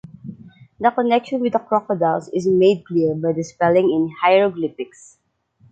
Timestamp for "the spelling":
3.33-3.91